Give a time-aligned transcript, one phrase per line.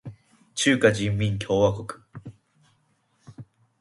[0.55, 2.01] 中華人民共和国